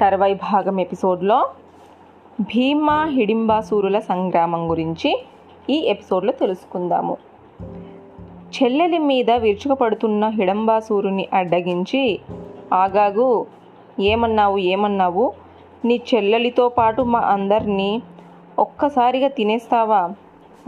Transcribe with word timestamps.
తర్వాయి 0.00 0.34
భాగం 0.34 0.80
ఎపిసోడ్లో 0.80 1.48
భీమా 2.40 3.04
హిడింబాసూరుల 3.04 3.98
సంగ్రామం 3.98 4.70
గురించి 4.70 5.24
ఈ 5.70 5.76
ఎపిసోడ్లో 5.76 6.32
తెలుసుకుందాము. 6.32 7.16
చెల్లెలి 8.26 8.98
మీద 8.98 9.30
విరుచుకుపడుతున్న 9.30 10.28
హిడంబాసూరుని 10.28 11.28
అడ్డగించి 11.32 12.20
ఆగాగు 12.74 13.46
ఏమన్నావు 14.00 14.58
ఏమన్నావు? 14.58 15.32
నీ 15.84 16.00
చెల్లెలితో 16.14 16.68
పాటు 16.68 17.02
మా 17.02 17.18
అందరినీ 17.18 18.02
ఒక్కసారిగా 18.58 19.28
తినేస్తావా? 19.28 20.10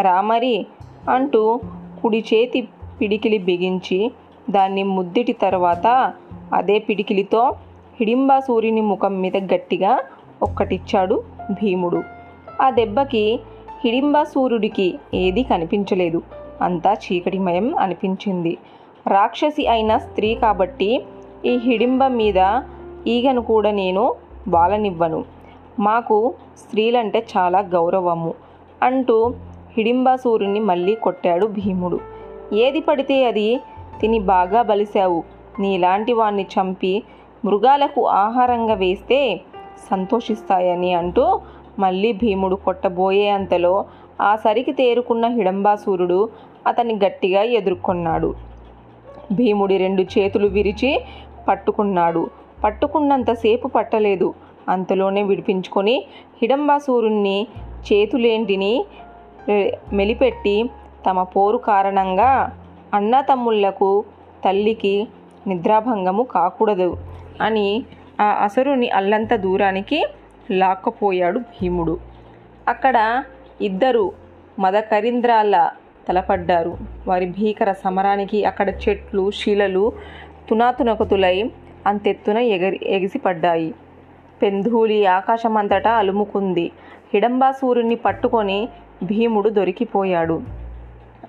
రామరి 0.00 0.66
అంటూ 1.10 1.60
కుడి 2.02 2.24
చేతి 2.34 2.68
పిడికిలి 3.00 3.38
బిగించి 3.38 4.12
దాన్ని 4.50 4.82
ముద్దిటి 4.82 5.32
తర్వాత 5.32 6.14
అదే 6.54 6.78
పిడికిలితో 6.78 7.52
హిడింబాసూరిని 8.00 8.80
ముఖం 8.80 9.20
మీద 9.20 9.36
గట్టిగా 9.36 10.00
ఒక్కటిచ్చాడు 10.42 11.22
భీముడు. 11.50 12.02
ఆ 12.62 12.70
దెబ్బకి 12.70 13.40
హిడింబాసూరుడికి 13.84 14.98
ఏదీ 15.14 15.42
కనిపించలేదు. 15.42 16.22
అంతా 16.62 16.92
చీకటిమయం 16.92 17.78
అనిపించింది. 17.78 18.56
రాక్షసి 19.06 19.66
అయిన 19.66 19.96
స్త్రీ 19.96 20.34
కాబట్టి 20.34 21.02
ఈ 21.46 21.56
హిడింబ 21.56 22.04
మీద 22.06 22.60
ఈగను 23.06 23.42
కూడా 23.42 23.70
నేను 23.70 24.14
వాలనివ్వను. 24.48 25.24
మాకు 25.80 26.34
స్త్రీలంటే 26.58 27.26
చాలా 27.36 27.60
గౌరవము 27.60 28.34
అంటూ 28.82 29.34
హిడింబాసూరుని 29.76 30.60
మళ్ళీ 30.60 30.94
కొట్టాడు 30.94 31.46
భీముడు. 31.46 32.00
ఏది 32.52 32.80
పడితే 32.80 33.24
అది 33.24 33.60
తిని 34.00 34.18
బాగా 34.18 34.62
బలిశావు. 34.62 35.24
నీలాంటి 35.58 36.12
వాణ్ణి 36.12 36.42
చంపి 36.42 37.02
మృగాలకు 37.44 38.06
ఆహారంగా 38.06 38.74
వేస్తే 38.74 39.40
సంతోషిస్తాయని 39.90 40.94
అంటూ 40.94 41.40
మళ్ళీ 41.78 42.12
భీముడు 42.12 42.56
కొట్టబోయే 42.56 43.28
అంతలో 43.28 43.84
ఆ 44.20 44.36
సరికి 44.36 44.72
తేరుకున్న 44.72 45.26
హిడంబాసూరుడు 45.26 46.28
అతన్ని 46.66 46.94
గట్టిగా 47.04 47.42
ఎదుర్కొన్నాడు. 47.42 48.34
భీముడి 49.32 49.76
రెండు 49.76 50.02
చేతులు 50.02 50.46
విరిచి 50.46 50.90
పట్టుకున్నాడు. 51.48 52.30
పట్టుకున్నంతసేపు 52.64 53.68
పట్టలేదు. 53.68 54.34
అంతలోనే 54.68 55.22
విడిపించుకొని 55.22 56.04
హిడంబాసూరుణ్ణి 56.42 57.46
చేతులేంటిని 57.92 58.84
మెలిపెట్టి 59.92 60.56
తమ 61.06 61.22
పోరు 61.22 61.58
కారణంగా 61.58 62.30
అన్నతమ్ముళ్ళకు 62.94 64.04
తల్లికి 64.44 65.08
నిద్రాభంగము 65.46 66.22
కాకూడదు. 66.22 66.96
అని 67.40 67.84
ఆ 68.20 68.24
అసురుని 68.24 68.90
అల్లంత 68.90 69.34
దూరానికి 69.34 70.06
లాక్కపోయాడు 70.50 71.38
భీముడు. 71.38 71.98
అక్కడ 72.68 73.22
ఇద్దరు 73.60 74.12
మదకరింద్రాల 74.58 75.70
తలపడ్డారు. 76.08 76.78
వారి 77.08 77.26
భీకర 77.26 77.72
సమరానికి 77.72 78.44
అక్కడ 78.44 78.68
చెట్లు 78.68 79.30
శిలలు 79.30 79.92
తునాతునకతులై 80.50 81.50
అంతెత్తున 81.86 82.38
ఎగరి 82.38 82.80
ఎగిసిపడ్డాయి. 82.82 83.74
పెంధూలి 84.42 85.06
ఆకాశమంతటా 85.06 85.90
అలుముకుంది. 85.90 86.70
హిడంబాసూరుని 87.14 87.94
పట్టుకొని 87.94 88.68
భీముడు 89.02 89.48
దొరికిపోయాడు. 89.48 90.42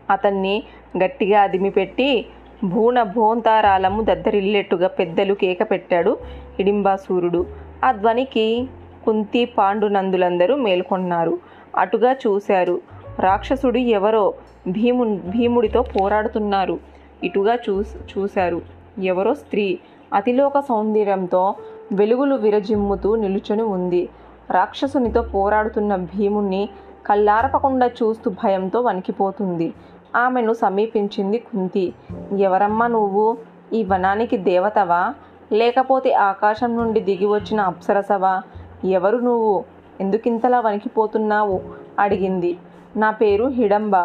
అతన్ని 0.10 0.64
గట్టిగా 0.98 1.42
అదిమిపెట్టి 1.42 2.26
భూన 2.64 3.04
భోంతారాలము 3.04 4.02
దద్దరిల్లేట్టుగా 4.02 4.88
పెద్దలు 4.88 5.34
కేక 5.34 5.72
పెట్టాడు 5.72 6.18
హిడింబాసూరుడు 6.60 7.46
ఆ 7.84 7.92
ధ్వనికి 7.92 8.70
కుంతి 9.06 9.46
పాండునందులందరూ 9.46 10.56
మేల్కొన్నారు. 10.56 11.40
అటుగా 11.78 12.14
చూశారు. 12.14 12.82
రాక్షసుడు 13.20 13.78
ఎవరో 13.78 14.34
భీము 14.68 15.22
భీముడితో 15.28 15.82
పోరాడుతున్నారు. 15.82 16.80
ఇటుగా 17.24 17.58
చూ 17.70 17.82
చూశారు. 17.82 18.62
ఎవరో 19.00 19.34
స్త్రీ. 19.34 19.80
అతిలోక 20.14 20.60
సౌందర్యంతో 20.60 21.56
వెలుగులు 21.94 22.36
విరజిమ్ముతూ 22.36 23.16
నిలుచొని 23.16 23.64
ఉంది. 23.64 24.10
రాక్షసునితో 24.52 25.22
పోరాడుతున్న 25.22 25.96
భీముణ్ణి 25.96 26.70
కళ్ళారపకుండా 27.06 27.88
చూస్తూ 27.88 28.32
భయంతో 28.32 28.82
వణికిపోతుంది. 28.82 29.74
ఆమెను 30.16 30.54
సమీపించింది 30.54 31.38
కుంతి. 31.40 31.94
ఎవరమ్మా 32.40 32.88
నువ్వు? 32.88 33.38
ఈ 33.74 33.84
వనానికి 33.84 34.38
దేవతవా? 34.38 35.14
లేకపోతే 35.52 36.14
ఆకాశం 36.14 36.78
నుండి 36.78 37.00
దిగి 37.00 37.26
వచ్చిన 37.26 37.62
అప్సరసవా? 37.62 38.42
ఎవరు 38.86 39.18
నువ్వు? 39.18 39.66
ఎందుకింతలా 40.02 40.60
వణికిపోతున్నావు? 40.60 41.62
అడిగింది. 42.00 42.58
నా 42.98 43.12
పేరు 43.12 43.46
హిడంబ. 43.46 43.96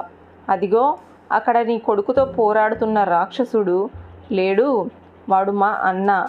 అదిగో 0.48 0.98
అక్కడ 1.32 1.58
నీ 1.58 1.78
కొడుకుతో 1.78 2.24
పోరాడుతున్న 2.24 3.04
రాక్షసుడు. 3.04 3.90
లేడు 4.32 4.90
వాడు 5.28 5.52
మా 5.52 5.68
అన్న. 5.68 6.26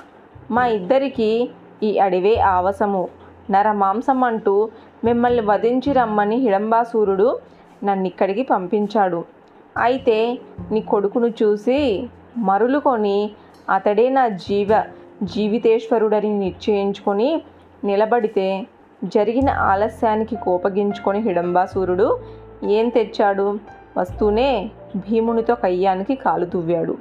మా 0.52 0.66
ఇద్దరికి 0.68 1.50
ఈ 1.84 2.00
అడివే 2.00 2.36
ఆవసము. 2.40 3.08
నరమాంసం 3.52 4.24
అంటూ 4.24 4.70
మిమ్మల్ని 5.04 5.42
వధించి 5.42 5.94
రమ్మని 5.94 6.36
హిడంబాసూరుడు 6.36 7.40
నన్నిక్కడికి 7.84 8.44
పంపించాడు. 8.44 9.37
అయితే 9.78 10.40
నీ 10.72 10.82
కొడుకును 10.82 11.28
చూసి 11.28 12.10
మరులుకొని 12.38 13.32
అతడే 13.70 14.10
నా 14.10 14.28
జీవ 14.28 14.84
జీవితేశ్వరుడని 15.24 16.40
నిశ్చయించుకొని 16.40 17.42
నిలబడితే 17.84 18.68
జరిగిన 19.04 19.50
ఆలస్యానికి 19.50 20.36
కోపగించుకొని 20.36 21.20
హిడంబాసూరుడు 21.20 22.20
ఏం 22.64 22.90
తెచ్చాడు? 22.90 23.60
వస్తూనే 23.98 24.72
భీమునితో 24.96 25.56
కయ్యానికి 25.56 26.16
కాలు 26.16 26.46
దువ్వాడు. 26.46 26.98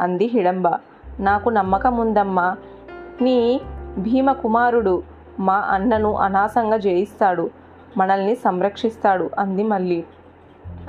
అంది 0.00 0.26
హిడంబ. 0.26 0.68
నాకు 1.20 1.48
నమ్మకం 1.48 1.96
ఉందమ్మా. 1.96 2.56
నీ 3.22 3.60
భీమ 3.98 4.32
కుమారుడు 4.32 5.02
మా 5.40 5.56
అన్నను 5.56 6.14
అనాసంగా 6.14 6.76
జయిస్తాడు. 6.76 7.50
మనల్ని 7.96 8.34
సంరక్షిస్తాడు. 8.34 9.30
అంది 9.38 9.62
మళ్ళీ 9.62 10.04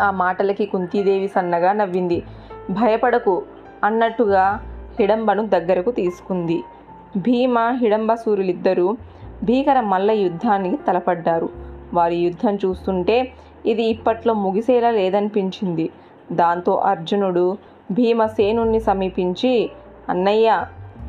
ఆ 0.01 0.11
మాటలకి 0.11 0.65
కుంతీదేవి 0.65 1.27
సన్నగా 1.27 1.71
నవ్వింది. 1.71 2.23
భయపడకు 2.69 3.43
అన్నట్టుగా 3.83 4.63
హిడంబను 4.99 5.47
దగ్గరకు 5.47 5.91
తీసుకుంది. 5.91 6.63
భీమ 7.17 7.59
హిడంబసూరులిద్దరూ 7.59 8.97
భీకర 9.43 9.79
మల్ల 9.79 10.11
యుద్ధానికి 10.11 10.77
తలపడ్డారు. 10.87 11.49
వారి 11.93 12.15
యుద్ధం 12.15 12.55
చూస్తుంటే 12.55 13.31
ఇది 13.65 13.83
ఇప్పట్లో 13.83 14.33
ముగిసేలా 14.33 14.89
లేదనిపించింది. 14.89 15.89
దాంతో 16.31 16.75
అర్జునుడు 16.75 17.57
భీమసేనుణ్ణి 17.91 18.79
సమీపించి 18.79 19.71
అన్నయ్య 20.09 20.65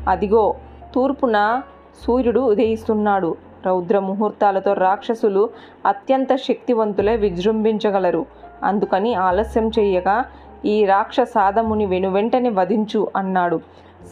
అదిగో 0.09 0.55
తూర్పున 0.95 1.61
సూర్యుడు 2.05 2.39
ఉదయిస్తున్నాడు. 2.39 3.37
రౌద్ర 3.65 3.99
ముహూర్తాలతో 3.99 4.73
రాక్షసులు 4.73 5.49
అత్యంత 5.85 6.35
శక్తివంతులే 6.35 7.15
విజృంభించగలరు. 7.15 8.25
అందుకని 8.63 9.13
ఆలస్యం 9.13 9.71
చెయ్యగా 9.79 10.25
ఈ 10.65 10.85
రాక్షసాదముని 10.85 11.85
వెనువెంటనే 11.85 12.49
వధించు 12.49 13.07
అన్నాడు. 13.15 13.59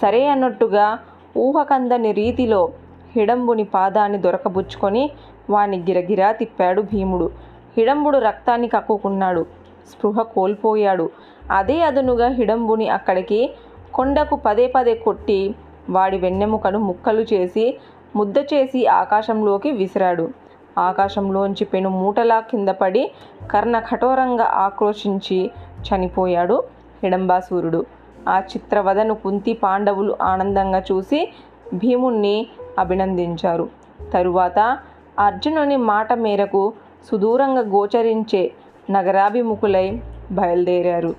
సరే 0.02 0.28
అన్నట్టుగా 0.28 0.98
ఊహకందని 1.38 2.12
రీతిలో 2.12 2.70
హిడంబుని 3.16 3.64
పాదాన్ని 3.64 4.18
దొరకబుచ్చుకొని 4.18 5.12
వాని 5.50 5.78
గిరగిరా 5.80 6.32
తిప్పాడు 6.32 6.82
భీముడు. 6.82 7.32
హిడంబుడు 7.78 8.18
రక్తాన్ని 8.18 8.68
కక్కుకున్నాడు. 8.68 9.46
స్పృహ 9.92 10.22
కోల్పోయాడు. 10.22 11.10
అదే 11.52 11.82
అదునుగా 11.82 12.28
హిడంబుని 12.28 12.90
అక్కడికి 12.90 13.50
కొండకు 13.94 14.36
పదే 14.36 14.68
పదే 14.68 14.96
కొట్టి 14.96 15.56
వాడి 15.90 16.18
వెన్నెముకను 16.18 16.80
ముక్కలు 16.80 17.26
చేసి 17.34 17.78
ముద్ద 18.16 18.38
చేసి 18.54 18.86
ఆకాశంలోకి 18.86 19.72
విసిరాడు. 19.72 20.30
ఆకాశంలోంచి 20.78 21.66
పెను 21.66 21.90
మూటలా 21.90 22.40
కింద 22.40 22.70
పడి 22.70 23.12
కర్ణ 23.52 23.80
కఠోరంగా 23.80 24.44
ఆక్రోశించి 24.44 25.52
చనిపోయాడు 25.90 26.64
హిడంబాసూరుడు. 27.04 27.86
ఆ 28.30 28.40
చిత్రవదను 28.40 29.16
కుంతి 29.16 29.54
పాండవులు 29.54 30.18
ఆనందంగా 30.22 30.80
చూసి 30.80 31.34
భీముణ్ణి 31.74 32.48
అభినందించారు. 32.80 33.70
తరువాత 34.14 34.78
అర్జునుని 35.20 35.78
మాట 35.78 36.14
మేరకు 36.14 36.74
సుదూరంగా 37.12 37.62
గోచరించే 37.62 38.52
నగరాభిముఖులై 38.92 40.02
బయలుదేరారు. 40.32 41.16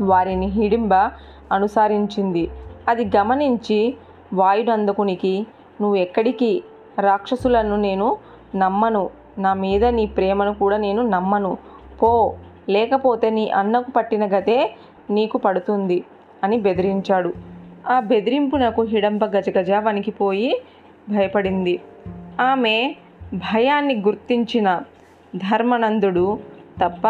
వారిని 0.00 0.46
హిడింబ 0.46 0.94
అనుసరించింది. 1.52 2.50
అది 2.88 3.10
గమనించి 3.16 3.96
వాయునందకునికి 4.34 5.46
నువ్వు 5.80 5.96
ఎక్కడికి 5.96 6.62
రాక్షసులను 7.00 7.76
నేను 7.76 8.16
నమ్మను. 8.56 9.10
నా 9.38 9.54
మీద 9.54 9.84
నీ 9.84 10.06
ప్రేమను 10.06 10.54
కూడా 10.54 10.76
నేను 10.76 11.02
నమ్మను. 11.02 11.58
పో 12.02 12.34
లేకపోతే 12.68 13.30
నీ 13.30 13.50
అన్నకు 13.50 13.90
పట్టిన 13.90 14.26
గతే 14.26 14.76
నీకు 15.10 15.38
పడుతుంది 15.38 16.04
అని 16.44 16.56
బెదిరించాడు. 16.58 17.32
ఆ 17.88 18.00
బెదిరింపునకు 18.00 18.82
హిడంబ 18.82 19.24
గజగజ 19.24 19.70
వణికిపోయి 19.70 20.62
భయపడింది. 21.08 21.80
ఆమె 22.40 22.94
భయాన్ని 23.34 23.94
గుర్తించిన 23.94 24.80
ధర్మనందుడు 25.36 26.38
తప్ప 26.84 27.08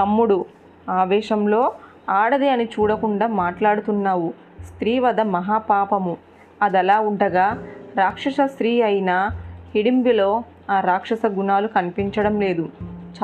తమ్ముడు 0.00 0.44
ఆవేశంలో 0.90 1.72
ఆడది 2.10 2.48
అని 2.48 2.64
చూడకుండా 2.64 3.26
మాట్లాడుతున్నావు. 3.26 4.32
స్త్రీవధ 4.66 5.20
మహాపాపము. 5.20 6.16
అదలా 6.62 7.00
ఉండగా 7.00 7.66
రాక్షస 7.96 8.36
స్త్రీ 8.44 8.82
అయిన 8.82 9.28
హిడింబిలో 9.74 10.44
ఆ 10.70 10.80
రాక్షస 10.80 11.20
గుణాలు 11.26 11.68
కనిపించడం 11.68 12.40
లేదు. 12.40 12.70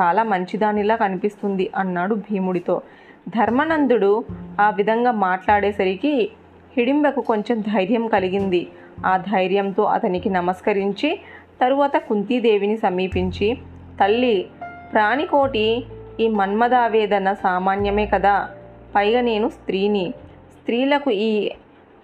చాలా 0.01 0.23
మంచిదానిలా 0.23 0.95
కనిపిస్తుంది 0.95 1.71
అన్నాడు 1.75 2.15
భీముడితో. 2.15 2.81
ధర్మనందుడు 3.29 4.23
ఆ 4.61 4.69
విధంగా 4.69 5.11
మాట్లాడేసరికి 5.11 6.31
హిడింబకు 6.77 7.21
కొంచెం 7.21 7.61
ధైర్యం 7.61 8.07
కలిగింది. 8.07 8.67
ఆ 9.05 9.17
ధైర్యంతో 9.17 9.83
అతనికి 9.83 10.29
నమస్కరించి 10.29 11.19
తరువాత 11.61 11.97
కుంతీదేవిని 11.97 12.77
సమీపించి 12.77 13.57
తల్లి 14.03 14.47
ప్రాణికోటి 14.93 15.83
ఈ 16.19 16.27
మన్మదావేదన 16.27 17.33
సామాన్యమే 17.33 18.05
కదా? 18.05 18.49
పైగా 18.95 19.21
నేను 19.21 19.49
స్త్రీని. 19.49 20.13
స్త్రీలకు 20.59 21.11
ఈ 21.11 21.51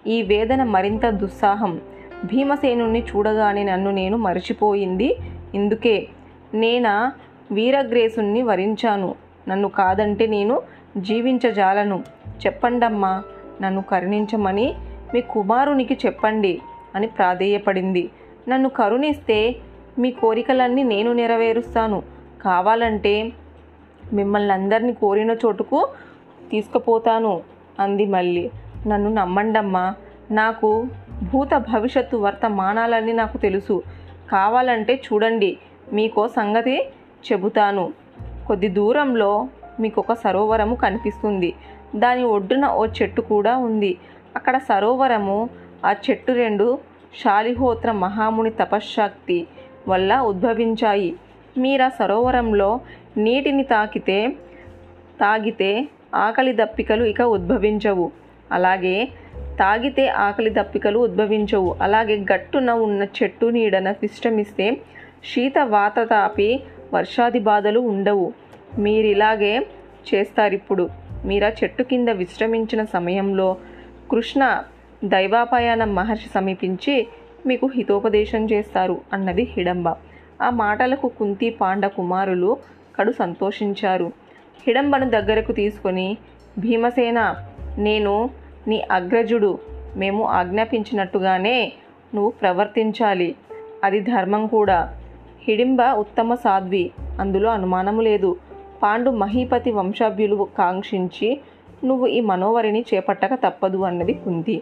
ఈ 0.06 0.22
వేదన 0.22 0.62
మరింత 0.62 1.10
దుస్సాహం. 1.10 1.80
భీమసేనుణ్ణి 2.26 3.00
చూడగానే 3.00 3.64
నన్ను 3.64 3.90
నేను 3.90 4.16
మరచిపోయింది. 4.16 5.16
ఇందుకే 5.54 6.08
నేనా 6.54 7.12
వీరగ్రేసుణ్ణి 7.52 8.42
వరించాను. 8.42 9.14
నన్ను 9.48 9.68
కాదంటే 9.68 10.26
నేను 10.26 10.62
జీవించజాలను. 10.96 12.04
చెప్పండమ్మా 12.46 13.22
నన్ను 13.62 13.82
కరుణించమని 13.82 14.74
మీ 15.14 15.20
కుమారునికి 15.20 15.98
చెప్పండి 16.06 16.60
అని 16.94 17.06
ప్రాధేయపడింది. 17.06 18.10
నన్ను 18.48 18.68
కరుణిస్తే 18.68 19.56
మీ 19.98 20.10
కోరికలన్నీ 20.10 20.82
నేను 20.82 21.12
నెరవేరుస్తాను. 21.12 22.02
కావాలంటే 22.42 23.32
మిమ్మల్ని 24.12 24.52
అందరినీ 24.52 24.92
కోరిన 24.92 25.30
చోటుకు 25.30 25.88
తీసుకుపోతాను 26.50 27.40
అంది 27.80 28.06
మళ్ళీ. 28.06 28.50
నన్ను 28.86 29.10
నమ్మండమ్మా 29.10 29.94
నాకు 30.30 30.86
భూత 31.22 31.54
భవిష్యత్తు 31.54 32.16
వర్తమానాలన్నీ 32.16 33.12
నాకు 33.12 33.38
తెలుసు. 33.38 33.82
కావాలంటే 34.32 34.94
చూడండి 34.94 35.58
మీకో 35.92 36.28
సంగతి 36.28 36.82
చెబుతాను. 37.32 37.92
కొద్ది 38.46 38.68
దూరంలో 38.68 39.48
మీకు 39.80 40.00
ఒక 40.00 40.12
సరోవరము 40.12 40.74
కనిపిస్తుంది. 40.74 41.54
దాని 41.96 42.24
ఒడ్డున 42.24 42.66
ఓ 42.66 42.86
చెట్టు 42.86 43.20
కూడా 43.20 43.56
ఉంది. 43.56 43.98
అక్కడ 44.36 44.58
సరోవరము 44.58 45.50
ఆ 45.86 45.94
చెట్టు 46.10 46.32
రెండు 46.32 46.78
శాలిహోత్ర 47.22 47.92
మహాముని 47.92 48.50
తపశ్శక్తి 48.50 49.46
వల్ల 49.88 50.18
ఉద్భవించాయి. 50.18 51.16
మీరు 51.58 51.82
ఆ 51.82 51.88
సరోవరంలో 51.88 52.80
నీటిని 53.16 53.62
తాకితే 53.62 54.28
తాగితే 55.20 55.88
ఆకలి 56.14 56.52
దప్పికలు 56.52 57.04
ఇక 57.04 57.20
ఉద్భవించవు. 57.20 58.12
అలాగే 58.52 59.08
తాగితే 59.58 60.08
ఆకలి 60.08 60.50
దప్పికలు 60.50 60.98
ఉద్భవించవు. 60.98 61.76
అలాగే 61.82 62.16
గట్టున 62.34 62.70
ఉన్న 62.70 63.02
చెట్టు 63.02 63.46
నీడన 63.46 63.90
విశ్రమిస్తే 63.90 64.80
శీత 65.24 65.58
వాత 65.58 66.08
తాపి 66.10 66.62
వర్షాది 66.94 67.38
బాధలు 67.38 67.80
ఉండవు. 67.80 68.32
మీరిలాగే 68.78 69.66
చేస్తారిప్పుడు. 70.14 70.88
మీరు 71.24 71.44
ఆ 71.44 71.48
చెట్టు 71.48 71.82
కింద 71.82 72.08
విశ్రమించిన 72.08 72.84
సమయంలో 72.84 73.56
కృష్ణ 74.10 74.62
దైవాపాయాన 75.04 75.84
మహర్షి 75.84 76.28
సమీపించి 76.34 77.06
మీకు 77.46 77.66
హితోపదేశం 77.66 78.50
చేస్తారు 78.52 79.00
అన్నది 79.12 79.42
హిడంబ. 79.42 79.88
ఆ 80.42 80.50
మాటలకు 80.50 81.08
కుంతి 81.08 81.50
పాండ 81.50 81.86
కుమారులు 81.86 82.56
కడు 82.98 83.12
సంతోషించారు. 83.12 84.12
హిడంబను 84.66 85.10
దగ్గరకు 85.10 85.52
తీసుకొని 85.52 86.16
భీమసేన 86.58 87.34
నేను 87.78 88.30
నీ 88.66 88.84
అగ్రజుడు. 88.90 89.58
మేము 89.96 90.24
ఆజ్ఞాపించినట్టుగానే 90.24 91.72
నువ్వు 92.14 92.30
ప్రవర్తించాలి. 92.30 93.34
అది 93.84 94.00
ధర్మం 94.00 94.46
కూడా. 94.46 95.00
హిడింబ 95.48 95.82
ఉత్తమ 95.82 96.34
సాధ్వి. 96.34 96.90
అందులో 97.20 97.50
అనుమానము 97.50 98.00
లేదు. 98.00 98.36
పాండు 98.82 99.10
మహీపతి 99.10 99.70
వంశాభ్యులు 99.70 100.48
కాంక్షించి 100.58 101.40
నువ్వు 101.84 102.06
ఈ 102.06 102.20
మనోవరిని 102.20 102.84
చేపట్టక 102.94 103.34
తప్పదు 103.34 103.78
అన్నది 103.78 104.12
కుంతి. 104.14 104.60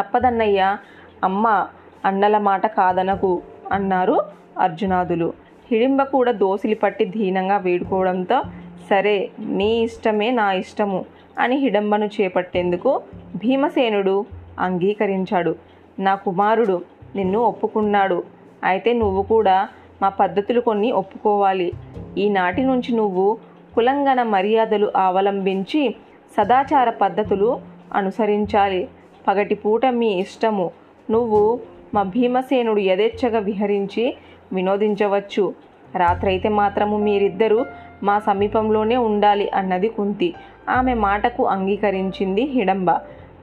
తప్పదన్నయ్యా 0.00 0.78
అమ్మ 1.24 1.66
అన్నల 2.04 2.38
మాట 2.38 2.66
కాదనకు 2.66 3.42
అన్నారు 3.72 4.20
అర్జునాదులు. 4.58 5.32
హిడింబ 5.70 6.02
కూడా 6.02 6.32
దోసిలి 6.32 6.74
పట్టి 6.74 7.04
దీనంగా 7.04 7.56
వేడుకోవడంతో 7.56 8.42
సరే 8.90 9.30
నీ 9.38 9.80
ఇష్టమే 9.82 10.30
నా 10.30 10.52
ఇష్టము. 10.52 11.04
అని 11.38 11.56
హిడంబను 11.56 12.06
చేపట్టేందుకు 12.06 13.02
భీమసేనుడు 13.36 14.24
అంగీకరించాడు. 14.58 15.54
నా 15.98 16.14
కుమారుడు 16.14 16.82
నిన్ను 17.16 17.38
ఒప్పుకున్నాడు. 17.38 18.24
అయితే 18.64 18.92
నువ్వు 18.92 19.22
కూడా 19.22 19.68
మా 20.02 20.08
పద్ధతులు 20.08 20.60
కొన్ని 20.60 20.92
ఒప్పుకోవాలి. 20.92 21.72
ఈనాటి 22.18 22.62
నుంచి 22.62 22.96
నువ్వు 22.96 23.38
కులంగన 23.74 24.22
మర్యాదలు 24.22 24.92
అవలంబించి 24.96 25.94
సదాచార 26.36 26.90
పద్ధతులు 26.90 27.60
అనుసరించాలి. 27.94 28.88
పగటిపూట 29.28 29.86
మీ 29.86 30.20
ఇష్టము. 30.20 30.70
నువ్వు 31.10 31.60
మా 31.94 32.02
భీమసేనుడు 32.02 32.80
యథేచ్ఛగా 32.80 33.38
విహరించి 33.38 34.16
వినోదించవచ్చు. 34.52 35.54
రాత్రైతే 35.94 36.48
మాత్రము 36.48 36.96
మీరిద్దరూ 36.96 37.64
మా 38.02 38.18
సమీపంలోనే 38.18 38.96
ఉండాలి 38.96 39.50
అన్నది 39.50 39.88
కుంతి. 39.88 40.34
ఆమె 40.68 40.94
మాటకు 40.94 41.46
అంగీకరించింది 41.46 42.42
హిడంబ. 42.42 42.90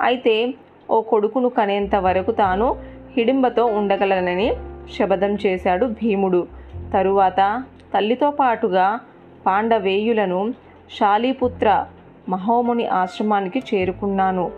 అయితే 0.01 0.53
ఓ 0.91 1.01
కొడుకును 1.01 1.49
కనేంత 1.49 1.95
వరకు 1.95 2.31
తాను 2.31 2.75
హిడింబతో 3.17 3.65
ఉండగలనని 3.65 4.53
శపథం 4.99 5.37
చేశాడు 5.45 5.85
భీముడు. 5.85 6.47
తరువాత 6.93 7.63
తల్లితో 7.93 8.31
పాటుగా 8.31 8.99
పాండవేయులను 9.45 10.53
శాలీపుత్ర 10.99 11.85
మహోముని 12.29 12.87
ఆశ్రమానికి 12.87 13.63
చేరుకున్నాను. 13.73 14.51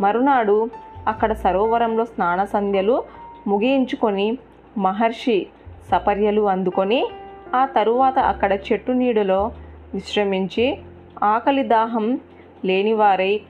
మరునాడు 0.00 0.70
అక్కడ 1.08 1.32
సరోవరంలో 1.32 2.04
స్నాన 2.04 2.44
సంధ్యలు 2.44 3.02
ముగించుకొని 3.46 4.38
మహర్షి 4.78 5.46
సపర్యలు 5.90 6.42
అందుకొని 6.48 7.06
ఆ 7.54 7.66
తరువాత 7.66 8.18
అక్కడ 8.18 8.52
చెట్టు 8.52 8.92
నీడలో 8.92 9.52
విశ్రమించి 9.94 10.78
ఆకలి 11.22 11.62
దాహం 11.62 12.20
లేనివారై 12.64 13.40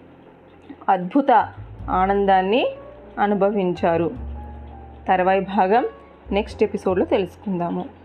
అద్భుత 0.89 1.49
ఆనందాన్ని 1.91 2.67
అనుభవించారు. 3.19 4.11
తర్వాయి 5.09 5.41
భాగం 5.41 5.87
నెక్స్ట్ 6.33 6.63
ఎపిసోడ్లో 6.63 7.05
తెలుసుకుందాము. 7.05 8.02